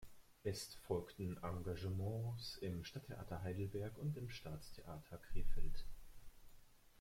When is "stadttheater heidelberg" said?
2.83-3.95